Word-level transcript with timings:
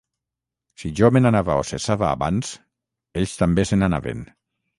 Si 0.83 0.89
jo 0.99 1.09
me 1.17 1.21
n’anava 1.21 1.57
o 1.63 1.65
cessava 1.73 2.07
abans, 2.13 2.51
ells 3.23 3.37
també 3.45 3.69
se 3.73 3.81
n’anaven. 3.85 4.27